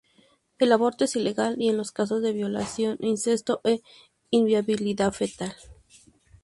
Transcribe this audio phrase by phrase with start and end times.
[0.57, 3.81] El aborto es ilegal en los casos de violación, incesto, e
[4.31, 5.55] inviabilidad fetal.